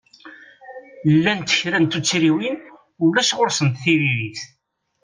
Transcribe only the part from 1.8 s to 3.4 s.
tuttriwin ulac